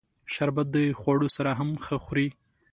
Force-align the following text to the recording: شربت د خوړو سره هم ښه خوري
شربت 0.33 0.67
د 0.75 0.77
خوړو 0.99 1.27
سره 1.37 1.51
هم 1.59 1.69
ښه 1.83 1.95
خوري 2.03 2.27